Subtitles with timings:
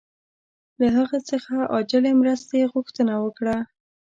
[0.79, 3.57] له هغه څخه یې عاجلې مرستې غوښتنه وکړه.